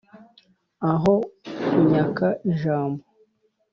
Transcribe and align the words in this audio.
Aho 0.91 1.13
kunyaka 1.69 2.27
ijambo! 2.51 3.03